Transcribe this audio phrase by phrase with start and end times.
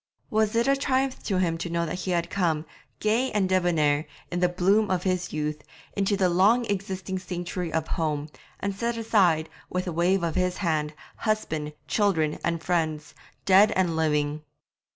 [0.31, 2.65] Was it a triumph to him to know that he had come,
[2.99, 5.61] gay and debonair, in the bloom of his youth,
[5.95, 8.27] into this long existing sanctuary of home,
[8.59, 13.13] and set aside, with a wave of his hand, husband, children, and friends,
[13.45, 14.41] dead and living?